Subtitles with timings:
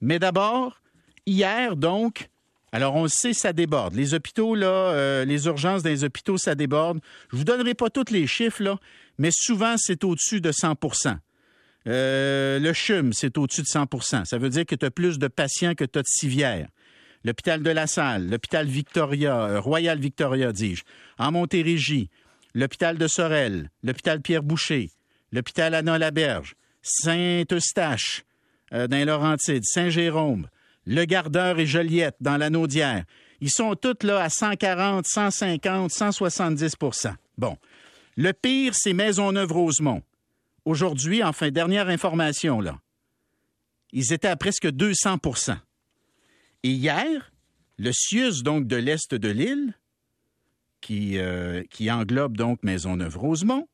[0.00, 0.80] Mais d'abord,
[1.26, 2.28] hier, donc,
[2.72, 3.94] alors on le sait, ça déborde.
[3.94, 7.00] Les hôpitaux, là, euh, les urgences des hôpitaux, ça déborde.
[7.32, 8.78] Je vous donnerai pas tous les chiffres, là,
[9.18, 11.18] mais souvent, c'est au-dessus de 100%
[11.86, 15.28] euh, le CHUM, c'est au-dessus de 100% Ça veut dire que tu as plus de
[15.28, 16.68] patients que tu as de civières.
[17.24, 20.84] L'hôpital de la Salle, l'hôpital Victoria, euh, Royal Victoria, dis-je,
[21.18, 22.10] en Montérégie,
[22.54, 24.90] l'hôpital de Sorel, l'hôpital Pierre-Boucher,
[25.32, 28.24] l'hôpital Anna-Laberge, Saint-Eustache,
[28.72, 30.48] euh, dans Laurentides, Saint-Jérôme,
[30.86, 33.04] Le Gardeur et Joliette, dans la Naudière.
[33.40, 37.56] Ils sont tous là à 140, 150, 170% Bon.
[38.16, 40.02] Le pire, c'est Maisonneuve-Rosemont.
[40.64, 42.78] Aujourd'hui, enfin, dernière information, là.
[43.92, 45.56] Ils étaient à presque 200%
[46.64, 47.32] Et hier,
[47.78, 49.72] le CIUS, donc, de l'Est de l'île,
[50.80, 53.68] qui, euh, qui englobe donc Maisonneuve-Rosemont,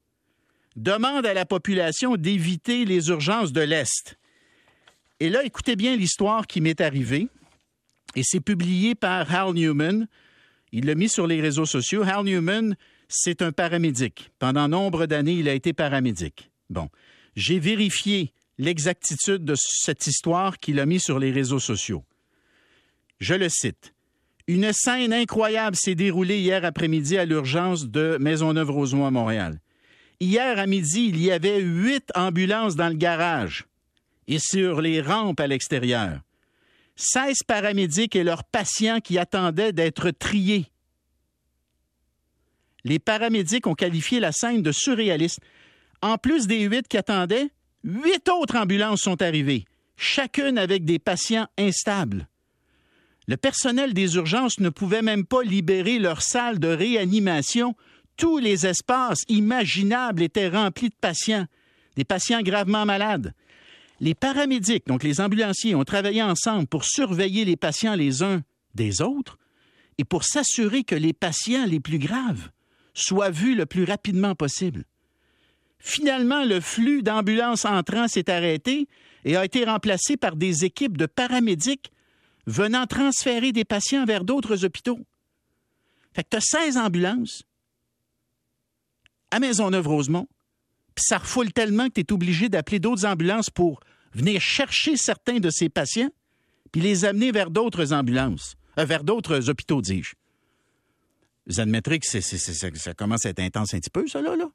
[0.76, 4.18] demande à la population d'éviter les urgences de l'Est.
[5.20, 7.28] Et là, écoutez bien l'histoire qui m'est arrivée.
[8.16, 10.06] Et c'est publié par Hal Newman.
[10.72, 12.02] Il l'a mis sur les réseaux sociaux.
[12.02, 12.76] Hal Newman,
[13.08, 14.30] c'est un paramédic.
[14.38, 16.50] Pendant nombre d'années, il a été paramédic.
[16.68, 16.88] Bon.
[17.36, 22.04] J'ai vérifié l'exactitude de cette histoire qu'il a mis sur les réseaux sociaux.
[23.18, 23.94] Je le cite.
[24.46, 29.60] Une scène incroyable s'est déroulée hier après-midi à l'urgence de Maisonneuve-Rosemont à Montréal.
[30.20, 33.64] Hier à midi, il y avait huit ambulances dans le garage
[34.28, 36.20] et sur les rampes à l'extérieur.
[36.96, 40.70] 16 paramédics et leurs patients qui attendaient d'être triés.
[42.84, 45.40] Les paramédics ont qualifié la scène de surréaliste.
[46.02, 47.48] En plus des huit qui attendaient,
[47.82, 49.64] huit autres ambulances sont arrivées,
[49.96, 52.28] chacune avec des patients instables.
[53.26, 57.74] Le personnel des urgences ne pouvait même pas libérer leur salle de réanimation.
[58.18, 61.46] Tous les espaces imaginables étaient remplis de patients,
[61.96, 63.32] des patients gravement malades.
[64.00, 68.42] Les paramédics, donc les ambulanciers, ont travaillé ensemble pour surveiller les patients les uns
[68.74, 69.38] des autres
[69.98, 72.50] et pour s'assurer que les patients les plus graves
[72.92, 74.84] soient vus le plus rapidement possible.
[75.78, 78.88] Finalement, le flux d'ambulances entrant s'est arrêté
[79.24, 81.92] et a été remplacé par des équipes de paramédics
[82.46, 85.00] venant transférer des patients vers d'autres hôpitaux.
[86.12, 87.42] Fait que tu as 16 ambulances
[89.30, 90.28] à Maisonneuve-Rosemont,
[90.94, 93.80] puis ça refoule tellement que tu es obligé d'appeler d'autres ambulances pour
[94.12, 96.10] venir chercher certains de ces patients,
[96.72, 100.14] puis les amener vers d'autres ambulances, euh, vers d'autres hôpitaux, dis-je.
[101.46, 104.48] Vous admettrez que ça commence à être intense un petit peu, ça, là, là.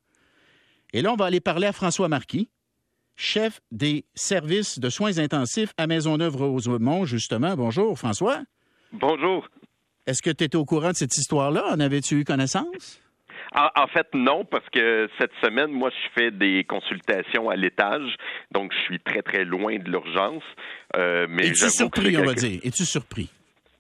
[0.91, 2.50] Et là, on va aller parler à François Marquis,
[3.16, 7.56] chef des services de soins intensifs à Maisonneuve-Rosemont, justement.
[7.56, 8.41] Bonjour, François.
[8.91, 9.47] Bonjour.
[10.07, 11.66] Est-ce que tu étais au courant de cette histoire-là?
[11.71, 13.00] En avais-tu eu connaissance?
[13.55, 18.15] En, fait, non, parce que cette semaine, moi, je fais des consultations à l'étage,
[18.51, 20.43] donc je suis très, très loin de l'urgence.
[20.95, 22.59] Euh, mais Es-tu surpris, on va dire?
[22.63, 23.29] Es-tu surpris?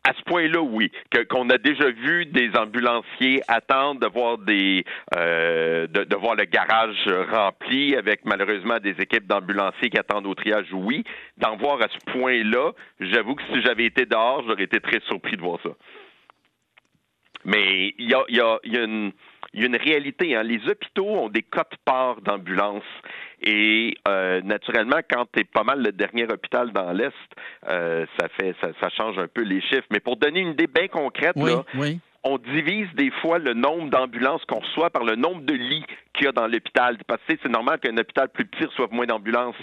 [0.03, 0.91] À ce point-là, oui.
[1.29, 4.83] qu'on a déjà vu des ambulanciers attendre de voir des
[5.15, 10.67] euh, de, voir le garage rempli avec malheureusement des équipes d'ambulanciers qui attendent au triage,
[10.71, 11.03] oui.
[11.37, 12.71] D'en voir à ce point-là,
[13.01, 15.71] j'avoue que si j'avais été dehors, j'aurais été très surpris de voir ça.
[17.45, 19.11] Mais il y a, y, a, y a une
[19.53, 20.35] il y a une réalité.
[20.35, 20.43] Hein.
[20.43, 22.83] Les hôpitaux ont des cotes-parts d'ambulance.
[23.41, 27.13] Et euh, naturellement, quand tu es pas mal le dernier hôpital dans l'Est,
[27.69, 29.87] euh, ça fait ça, ça, change un peu les chiffres.
[29.91, 31.63] Mais pour donner une idée bien concrète, là,
[32.23, 36.25] on divise des fois le nombre d'ambulances qu'on reçoit par le nombre de lits qu'il
[36.25, 36.97] y a dans l'hôpital.
[37.07, 39.55] Parce que c'est normal qu'un hôpital plus petit reçoive moins d'ambulances.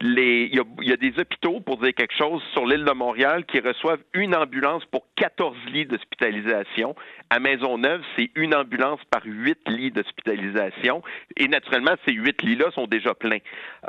[0.00, 4.02] Il, y a, des hôpitaux, pour dire quelque chose, sur l'île de Montréal qui reçoivent
[4.12, 6.94] une ambulance pour 14 lits d'hospitalisation.
[7.30, 11.02] À Maisonneuve, c'est une ambulance par huit lits d'hospitalisation.
[11.36, 13.38] Et naturellement, ces huit lits-là sont déjà pleins.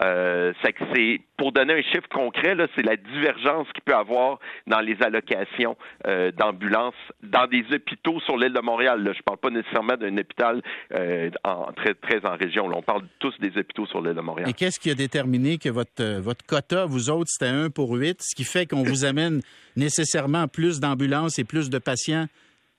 [0.02, 4.98] Euh, c'est pour donner un chiffre concret, c'est la divergence qu'il peut avoir dans les
[5.02, 9.02] allocations euh, d'ambulances dans des hôpitaux sur l'île de Montréal.
[9.04, 10.62] Je ne parle pas nécessairement d'un hôpital
[10.94, 11.30] euh,
[12.02, 12.66] très en région.
[12.74, 14.50] On parle tous des hôpitaux sur l'île de Montréal.
[14.50, 17.92] Et qu'est-ce qui a déterminé que votre, euh, votre quota, vous autres, c'était un pour
[17.92, 19.42] huit, ce qui fait qu'on vous amène
[19.76, 22.28] nécessairement plus d'ambulances et plus de patients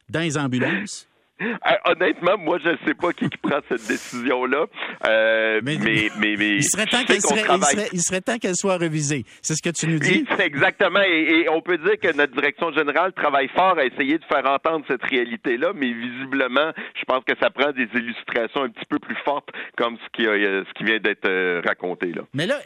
[0.08, 1.08] dans les ambulances?
[1.40, 1.54] Euh,
[1.84, 4.66] honnêtement, moi, je ne sais pas qui, prend cette décision-là.
[5.06, 9.24] Euh, mais, mais, mais, il serait temps qu'elle serait, soit révisée.
[9.42, 10.24] C'est ce que tu nous dis?
[10.38, 11.00] exactement.
[11.00, 14.84] Et, on peut dire que notre direction générale travaille fort à essayer de faire entendre
[14.88, 19.16] cette réalité-là, mais visiblement, je pense que ça prend des illustrations un petit peu plus
[19.24, 22.22] fortes, comme ce qui, ce qui vient d'être euh, raconté là.
[22.34, 22.56] Mais là,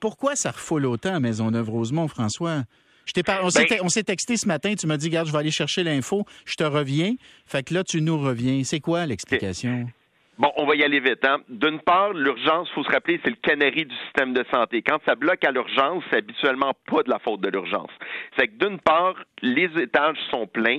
[0.00, 2.62] pourquoi ça refoule autant à Maisonneuve-Rosemont, François?
[3.14, 3.40] Ben
[3.82, 6.54] on s'est texté ce matin, tu m'as dit, regarde, je vais aller chercher l'info, je
[6.54, 7.14] te reviens.
[7.46, 8.62] Fait que là, tu nous reviens.
[8.64, 9.88] C'est quoi l'explication?
[10.38, 11.26] Bon, on va y aller vite.
[11.26, 11.38] Hein.
[11.48, 14.82] D'une part, l'urgence, faut se rappeler, c'est le canari du système de santé.
[14.82, 17.90] Quand ça bloque à l'urgence, c'est habituellement pas de la faute de l'urgence.
[18.38, 20.78] C'est que d'une part, les étages sont pleins,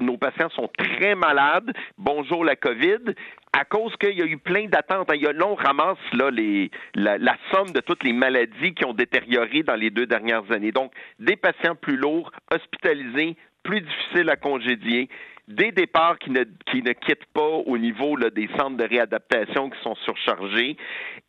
[0.00, 1.70] nos patients sont très malades.
[1.98, 3.12] Bonjour la COVID.
[3.52, 5.10] À cause qu'il y a eu plein d'attentes.
[5.12, 5.32] Hein.
[5.34, 9.64] Là, on ramasse là, les, la, la somme de toutes les maladies qui ont détérioré
[9.64, 10.72] dans les deux dernières années.
[10.72, 15.10] Donc, des patients plus lourds, hospitalisés, plus difficiles à congédier,
[15.48, 19.70] des départs qui ne, qui ne quittent pas au niveau là, des centres de réadaptation
[19.70, 20.76] qui sont surchargés.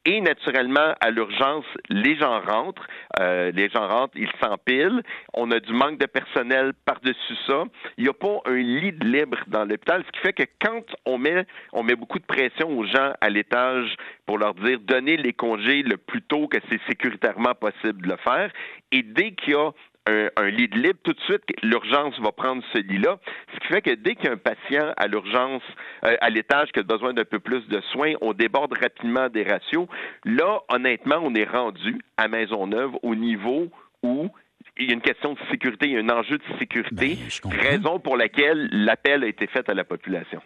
[0.06, 2.86] Et naturellement, à l'urgence, les gens rentrent,
[3.20, 5.04] euh, les gens rentrent, ils s'empilent.
[5.34, 7.64] On a du manque de personnel par-dessus ça.
[7.98, 10.84] Il n'y a pas un lit de libre dans l'hôpital, ce qui fait que quand
[11.06, 13.96] on met, on met beaucoup de pression aux gens à l'étage
[14.26, 18.18] pour leur dire donnez les congés le plus tôt que c'est sécuritairement possible de le
[18.18, 18.52] faire.
[18.92, 19.72] Et dès qu'il y a
[20.08, 23.20] un, lit de libre, tout de suite, l'urgence va prendre ce lit-là.
[23.54, 25.62] Ce qui fait que dès qu'il y a un patient à l'urgence,
[26.06, 29.44] euh, à l'étage qui a besoin d'un peu plus de soins, on déborde rapidement des
[29.44, 29.88] ratios.
[30.26, 33.70] Là, honnêtement, on est rendu à Maisonneuve au niveau
[34.04, 34.30] où
[34.78, 37.52] il y a une question de sécurité, il y a un enjeu de sécurité, ben,
[37.52, 40.42] raison pour laquelle l'appel a été fait à la population.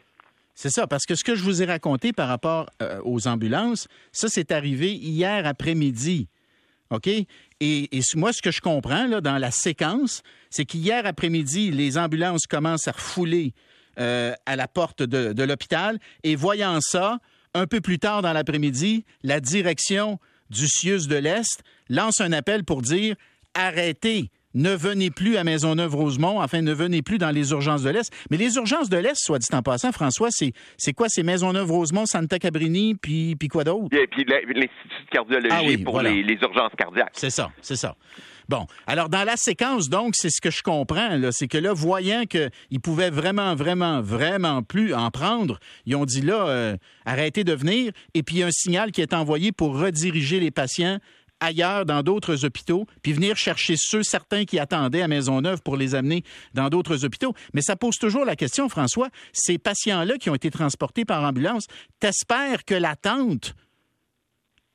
[0.55, 3.87] C'est ça, parce que ce que je vous ai raconté par rapport euh, aux ambulances,
[4.11, 6.27] ça, c'est arrivé hier après-midi.
[6.89, 7.09] OK?
[7.59, 12.87] Et, moi, ce que je comprends dans la séquence, c'est qu'hier après-midi, les ambulances commencent
[12.87, 13.53] à refouler
[13.99, 15.99] euh, à la porte de, l'hôpital.
[16.23, 17.19] Et voyant ça,
[17.53, 20.19] un peu plus tard dans l'après-midi, la direction
[20.49, 23.15] du CIUS de l'Est lance un appel pour dire
[23.53, 28.11] arrêtez ne venez plus à Maisonneuve-Rosemont, enfin, ne venez plus dans les urgences de l'Est.
[28.29, 31.07] Mais les urgences de l'Est, soit dit en passant, François, c'est, c'est quoi?
[31.09, 33.87] C'est Maisonneuve-Rosemont, Santa Cabrini, puis, puis quoi d'autre?
[33.91, 37.13] Et puis l'Institut de cardiologie ah pour les, urgences cardiaques.
[37.13, 37.95] C'est ça, c'est ça.
[38.49, 41.71] Bon, alors dans la séquence, donc, c'est ce que je comprends, là, c'est que là,
[41.71, 47.45] voyant qu'ils pouvaient vraiment, vraiment, vraiment plus en prendre, ils ont dit là, euh, arrêtez
[47.45, 50.51] de venir, et puis il y a un signal qui est envoyé pour rediriger les
[50.51, 50.99] patients
[51.43, 55.93] ailleurs dans d'autres hôpitaux, puis venir chercher ceux, certains qui attendaient à Maisonneuve pour les
[55.95, 56.23] amener
[56.53, 57.33] dans d'autres hôpitaux.
[57.53, 61.67] Mais ça pose toujours la question, François, ces patients-là qui ont été transportés par ambulance,
[61.99, 63.55] t'espères que l'attente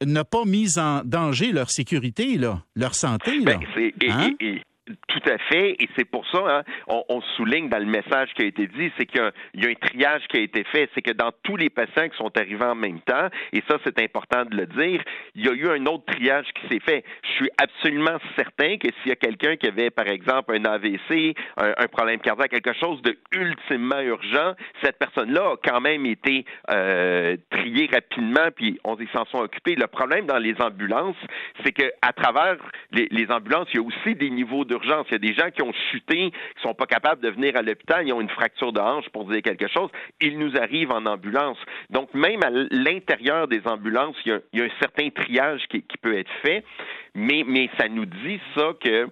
[0.05, 3.41] n'a pas mis en danger leur sécurité, là, leur santé?
[3.41, 3.59] Là?
[3.59, 4.31] Ben, hein?
[5.19, 8.47] Tout à fait, et c'est pour ça, hein, on, souligne dans le message qui a
[8.47, 9.21] été dit, c'est qu'il
[9.55, 12.17] y, a un triage qui a été fait, c'est que dans tous les patients qui
[12.17, 15.03] sont arrivés en même temps, et ça c'est important de le dire,
[15.35, 17.05] il y a eu un autre triage qui s'est fait.
[17.23, 21.35] Je suis absolument certain que s'il y a quelqu'un qui avait, par exemple, un AVC,
[21.57, 27.37] un, problème cardiaque, quelque chose de ultimement urgent, cette personne-là a quand même été euh,
[27.51, 29.75] triée rapidement, puis on s'en sont occupés.
[29.75, 31.17] Le problème dans les ambulances,
[31.65, 32.57] c'est que à travers
[32.93, 34.75] les, ambulances, il y a aussi des niveaux de
[35.11, 37.63] il y a des gens qui ont chuté, qui sont pas capables de venir à
[37.63, 39.91] l'hôpital, ils ont une fracture de hanche pour dire quelque chose.
[40.21, 41.59] Ils nous arrivent en ambulance.
[41.91, 46.17] Donc, même à l'intérieur des ambulances, il y, a, un certain triage qui, qui peut
[46.17, 46.65] être fait,
[47.15, 49.09] mais, mais ça nous dit ça que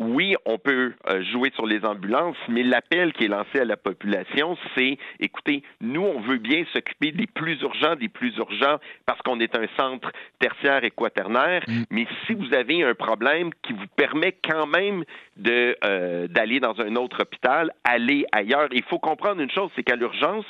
[0.00, 3.76] oui, on peut euh, jouer sur les ambulances, mais l'appel qui est lancé à la
[3.76, 9.20] population, c'est écoutez, nous, on veut bien s'occuper des plus urgents, des plus urgents, parce
[9.20, 11.82] qu'on est un centre tertiaire et quaternaire, mm.
[11.90, 15.04] mais si vous avez un problème qui vous permet quand même
[15.36, 18.68] de euh, d'aller dans un autre hôpital, allez ailleurs.
[18.72, 20.46] Il faut comprendre une chose, c'est qu'à l'urgence,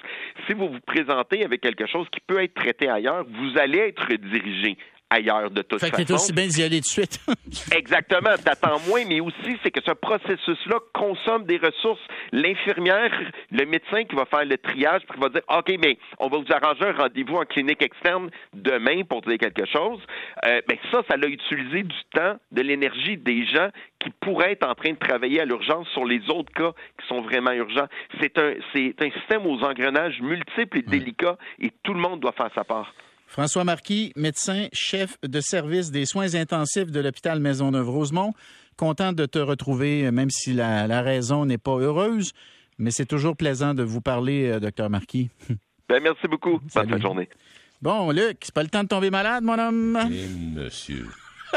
[0.47, 4.06] si vous vous présentez avec quelque chose qui peut être traité ailleurs, vous allez être
[4.14, 4.79] dirigé
[5.10, 6.06] ailleurs de toute fait façon.
[6.06, 7.20] Fait aussi bien d'y aller de suite.
[7.76, 8.34] Exactement.
[8.42, 12.00] T'attends moins, mais aussi, c'est que ce processus-là consomme des ressources.
[12.32, 13.11] L'infirmière,
[13.50, 16.38] le médecin qui va faire le triage, puis qui va dire, OK, mais on va
[16.38, 20.00] vous arranger un rendez-vous en clinique externe demain pour dire quelque chose.
[20.46, 23.68] Euh, ben ça, ça l'a utilisé du temps, de l'énergie des gens
[23.99, 27.20] qui pourraient être en train de travailler à l'urgence sur les autres cas qui sont
[27.20, 27.88] vraiment urgents.
[28.20, 32.32] C'est un, c'est un système aux engrenages multiples et délicats et tout le monde doit
[32.32, 32.92] faire sa part.
[33.30, 38.32] François Marquis, médecin, chef de service des soins intensifs de l'hôpital Maisonneuve-Rosemont.
[38.76, 42.32] Content de te retrouver, même si la, raison n'est pas heureuse,
[42.78, 45.30] mais c'est toujours plaisant de vous parler, euh, docteur Marquis.
[45.88, 46.60] Ben, merci beaucoup.
[46.72, 47.28] Bonne journée.
[47.82, 49.99] Bon, Luc, c'est pas le temps de tomber malade, mon homme?
[50.08, 50.28] Eh,
[50.60, 51.08] monsieur.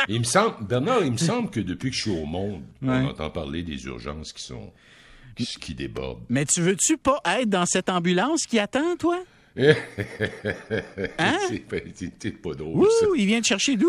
[0.08, 3.10] il me semble, Bernard, il me semble que depuis que je suis au monde, on
[3.10, 4.72] entend parler des urgences qui sont
[5.36, 6.24] qui débordent.
[6.30, 9.20] Mais tu veux-tu pas être dans cette ambulance qui attend, toi?
[9.58, 9.76] Hein?
[12.20, 12.88] C'est pas drôle.
[13.00, 13.06] ça.
[13.16, 13.76] il vient te chercher.
[13.78, 13.88] non,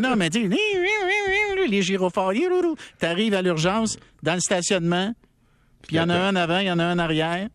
[0.00, 0.48] non, mais dis,
[1.68, 2.32] les gyrophares.
[2.98, 5.14] T'arrives à l'urgence, dans le stationnement,
[5.82, 7.48] puis il y en a un avant, il y en a un arrière.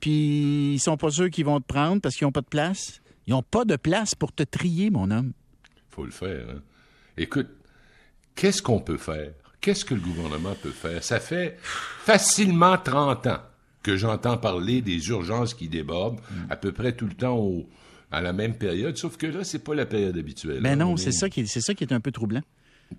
[0.00, 3.00] Puis ils sont pas sûrs qu'ils vont te prendre parce qu'ils n'ont pas de place.
[3.26, 5.32] Ils n'ont pas de place pour te trier, mon homme.
[5.90, 6.44] faut le faire.
[6.50, 6.60] Hein?
[7.16, 7.48] Écoute,
[8.34, 9.32] qu'est-ce qu'on peut faire?
[9.60, 11.04] Qu'est-ce que le gouvernement peut faire?
[11.04, 13.42] Ça fait facilement 30 ans
[13.82, 16.20] que j'entends parler des urgences qui débordent
[16.50, 17.50] à peu près tout le temps
[18.10, 20.60] à la même période, sauf que là, c'est pas la période habituelle.
[20.60, 22.42] Mais non, c'est ça, qui, ça qui est un peu troublant.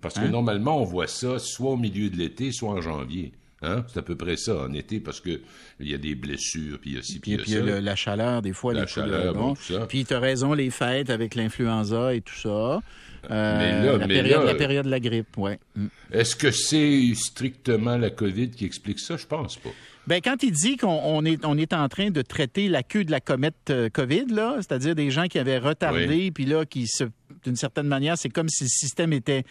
[0.02, 0.30] Parce que hein?
[0.30, 3.32] normalement, on voit ça soit au milieu de l'été, soit en janvier.
[3.63, 3.86] Hein?
[3.88, 5.41] C'est à peu près ça en été parce que
[5.79, 7.96] il y a des blessures, puis il y a ci, puis il y a, la
[7.96, 8.74] chaleur, des fois.
[8.74, 9.86] La les chaleur, bon, tout ça.
[9.88, 12.82] Puis tu as raison, les fêtes avec l'influenza et tout ça.
[13.32, 15.53] Euh, mais là, la, période, la période de la grippe, oui.
[15.75, 15.88] Mm.
[16.12, 19.15] Est-ce que c'est strictement la COVID qui explique ça?
[19.15, 19.70] Je pense pas.
[20.05, 23.12] Ben, quand il dit qu'on est, on est en train de traiter la queue de
[23.12, 27.05] la comète euh, COVID, là, c'est-à-dire des gens qui avaient retardé, puis là, qui se,
[27.46, 29.46] d'une certaine manière, c'est comme si le système était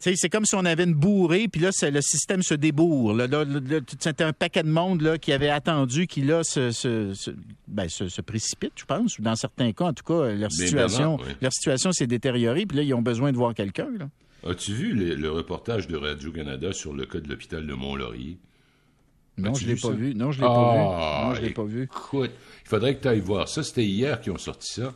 [0.00, 3.14] c'est comme si on avait une bourrée, puis là, le système se débourre.
[3.14, 3.26] Là,
[3.98, 7.30] c'était un paquet de monde là, qui avait attendu, qui là se, se, se,
[7.68, 9.18] ben, se, précipite, je pense.
[9.18, 12.82] Ou dans certains cas, en tout cas, leur situation, leur situation s'est détériorée, puis là,
[12.82, 13.88] ils ont besoin de voir quelqu'un.
[14.46, 18.38] As-tu vu le, reportage de Radio-Canada sur le cas de l'hôpital de Mont-Laurier?
[19.38, 20.14] Non, je l'ai pas vu.
[20.14, 20.78] Non, je l'ai pas vu.
[20.80, 21.82] Ah, non, je l'ai pas vu.
[21.84, 22.30] Écoute,
[22.64, 23.62] il faudrait que tu ailles voir ça.
[23.62, 24.94] C'était hier qu'ils ont sorti ça.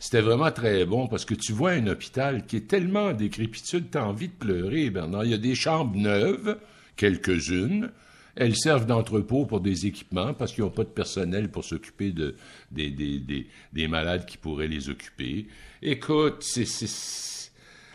[0.00, 3.98] C'était vraiment très bon parce que tu vois un hôpital qui est tellement décrépitude, tu
[3.98, 5.24] as envie de pleurer, Bernard.
[5.24, 6.58] Il y a des chambres neuves,
[6.96, 7.90] quelques-unes.
[8.36, 12.34] Elles servent d'entrepôt pour des équipements parce qu'ils n'ont pas de personnel pour s'occuper de,
[12.72, 15.46] des, des, des, des malades qui pourraient les occuper.
[15.82, 16.64] Écoute, c'est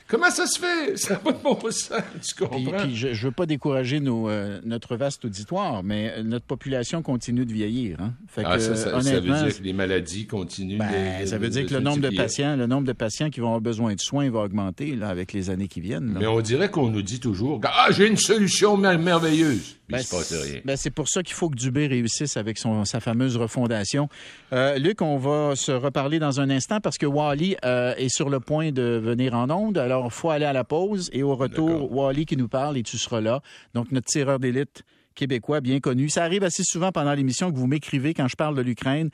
[0.10, 0.96] Comment ça se fait?
[0.98, 2.90] Ça n'a pas de bon sens, tu comprends?
[2.92, 7.46] je ne veux pas décourager nos, euh, notre vaste auditoire, mais euh, notre population continue
[7.46, 7.98] de vieillir.
[8.02, 8.14] Hein?
[8.44, 10.80] ah, ça, ça, veut dire que les maladies continuent.
[10.80, 13.48] Ben, ça veut dire que le nombre de patients, le nombre de patients qui vont
[13.48, 16.18] avoir besoin de soins va augmenter là, avec les années qui viennent.
[16.20, 19.80] Mais on dirait qu'on nous dit toujours Ah, j'ai une solution merveilleuse.
[19.90, 20.02] Ben,
[20.66, 24.08] ben, c'est pour ça qu'il faut que Dubé réussisse avec son, sa fameuse refondation.
[24.54, 28.30] Euh, Luc, on va se reparler dans un instant parce que Wally euh, est sur
[28.30, 29.80] le point de venir en onde.
[29.80, 32.84] Alors, il faut aller à la pause et au retour, Wally qui nous parle et
[32.84, 33.42] tu seras là.
[33.74, 34.84] Donc, notre tireur d'élite
[35.16, 36.10] québécois bien connu.
[36.10, 39.10] Ça arrive assez souvent pendant l'émission que vous m'écrivez quand je parle de l'Ukraine.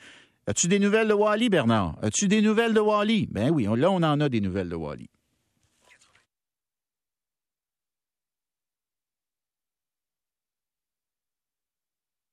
[0.46, 1.96] As-tu des nouvelles de Wally, Bernard?
[2.02, 3.26] As-tu des nouvelles de Wally?
[3.30, 5.08] Ben oui, là, on en a des nouvelles de Wally.